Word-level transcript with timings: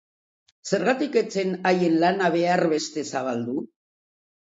Zergatik 0.69 1.19
ez 1.21 1.27
zen 1.35 1.53
haien 1.73 2.01
lana 2.07 2.33
behar 2.39 2.67
beste 2.75 3.09
zabaldu? 3.15 3.61